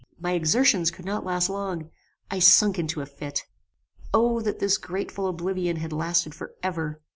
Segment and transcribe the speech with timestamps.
[0.19, 1.91] My exertions could not last long;
[2.31, 3.43] I sunk into a fit.
[4.15, 7.01] O that this grateful oblivion had lasted for ever!